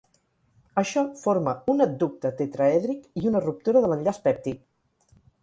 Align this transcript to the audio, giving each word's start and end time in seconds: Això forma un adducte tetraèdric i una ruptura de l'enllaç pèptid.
Això 0.81 1.03
forma 1.23 1.53
un 1.73 1.83
adducte 1.85 2.31
tetraèdric 2.39 3.05
i 3.23 3.27
una 3.33 3.43
ruptura 3.45 3.85
de 3.87 3.93
l'enllaç 3.93 4.23
pèptid. 4.27 4.67